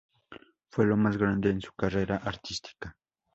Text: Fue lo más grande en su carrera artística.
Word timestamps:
Fue 0.71 0.87
lo 0.87 0.97
más 0.97 1.15
grande 1.15 1.51
en 1.51 1.61
su 1.61 1.73
carrera 1.73 2.17
artística. 2.17 2.97